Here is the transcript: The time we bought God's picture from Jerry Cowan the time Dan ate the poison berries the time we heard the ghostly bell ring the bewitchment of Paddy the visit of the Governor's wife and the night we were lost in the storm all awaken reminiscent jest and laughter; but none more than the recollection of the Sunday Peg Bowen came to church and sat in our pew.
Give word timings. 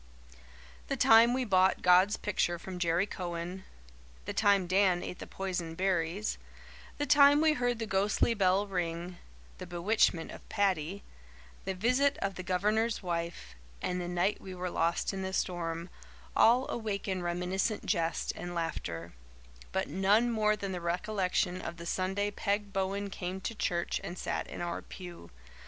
The 0.87 0.97
time 0.97 1.31
we 1.31 1.45
bought 1.45 1.83
God's 1.83 2.17
picture 2.17 2.57
from 2.57 2.79
Jerry 2.79 3.05
Cowan 3.05 3.65
the 4.25 4.33
time 4.33 4.65
Dan 4.65 5.03
ate 5.03 5.19
the 5.19 5.27
poison 5.27 5.75
berries 5.75 6.39
the 6.97 7.05
time 7.05 7.39
we 7.39 7.53
heard 7.53 7.77
the 7.77 7.85
ghostly 7.85 8.33
bell 8.33 8.65
ring 8.65 9.19
the 9.59 9.67
bewitchment 9.67 10.31
of 10.31 10.49
Paddy 10.49 11.03
the 11.65 11.75
visit 11.75 12.17
of 12.17 12.33
the 12.33 12.41
Governor's 12.41 13.03
wife 13.03 13.53
and 13.79 14.01
the 14.01 14.07
night 14.07 14.41
we 14.41 14.55
were 14.55 14.71
lost 14.71 15.13
in 15.13 15.21
the 15.21 15.33
storm 15.33 15.87
all 16.35 16.67
awaken 16.71 17.21
reminiscent 17.21 17.85
jest 17.85 18.33
and 18.35 18.55
laughter; 18.55 19.13
but 19.71 19.87
none 19.87 20.31
more 20.31 20.55
than 20.55 20.71
the 20.71 20.81
recollection 20.81 21.61
of 21.61 21.77
the 21.77 21.85
Sunday 21.85 22.31
Peg 22.31 22.73
Bowen 22.73 23.11
came 23.11 23.39
to 23.39 23.53
church 23.53 24.01
and 24.03 24.17
sat 24.17 24.47
in 24.47 24.61
our 24.61 24.81
pew. 24.81 25.29